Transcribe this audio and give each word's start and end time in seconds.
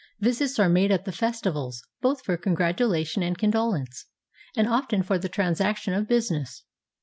Visits 0.19 0.57
are 0.57 0.67
made 0.67 0.91
at 0.91 1.05
the 1.05 1.11
festivals, 1.11 1.83
both 2.01 2.23
for 2.25 2.35
congratulation 2.35 3.21
and 3.21 3.37
condolence, 3.37 4.07
and 4.55 4.67
often 4.67 5.03
for 5.03 5.19
the 5.19 5.29
transaction 5.29 5.93
of 5.93 6.07
business. 6.07 6.63